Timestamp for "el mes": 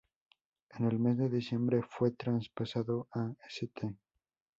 0.87-1.15